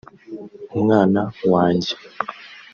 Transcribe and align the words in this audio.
umwana 0.75 1.21
wanjye 1.51 1.93